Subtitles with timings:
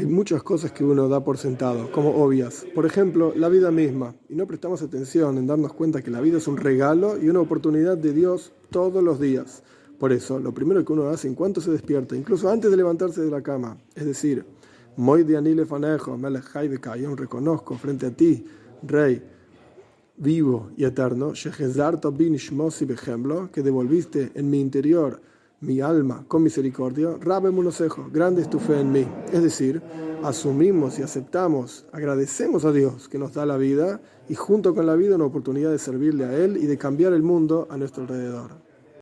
[0.00, 2.64] Hay muchas cosas que uno da por sentado, como obvias.
[2.74, 4.14] Por ejemplo, la vida misma.
[4.30, 7.40] Y no prestamos atención en darnos cuenta que la vida es un regalo y una
[7.40, 9.62] oportunidad de Dios todos los días.
[9.98, 13.20] Por eso, lo primero que uno hace en cuanto se despierta, incluso antes de levantarse
[13.20, 14.46] de la cama, es decir,
[14.96, 18.42] Moy de Anile Fanejo, reconozco frente a ti,
[18.82, 19.22] Rey,
[20.16, 21.34] vivo y eterno,
[23.52, 25.20] que devolviste en mi interior
[25.60, 29.06] mi alma con misericordia, Rabe Munosejo, grande es tu fe en mí.
[29.32, 29.82] Es decir,
[30.22, 34.96] asumimos y aceptamos, agradecemos a Dios que nos da la vida y junto con la
[34.96, 38.69] vida una oportunidad de servirle a Él y de cambiar el mundo a nuestro alrededor.